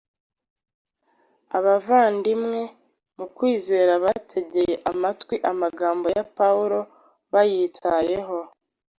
[1.57, 2.61] Abavandimwe
[3.17, 6.79] mu kwizera bategeye amatwi amagambo ya Pawulo
[7.33, 8.37] bayitayeho,